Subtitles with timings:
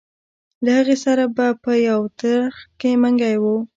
[0.63, 3.45] له هغې سره به په یو ترخ کې منګی و.